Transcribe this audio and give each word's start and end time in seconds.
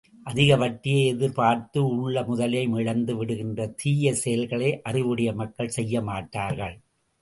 அதிக 0.25 0.55
வட்டியை 0.55 1.03
எதிர்பார்த்து, 1.07 1.79
உள்ள 1.97 2.21
முதலையும் 2.21 2.75
இழந்து 2.79 3.15
விடுகின்ற 3.15 3.75
தீயசெயல்களை 3.83 4.71
அறிவுடைய 4.81 5.33
மக்கள் 5.33 5.75
செய்ய 5.77 6.01
மாட்டார்கள். 6.01 6.77